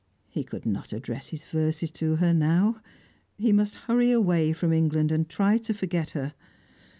[0.29, 2.81] He could not address his verses to her, now.
[3.37, 6.33] He must hurry away from England, and try to forget her.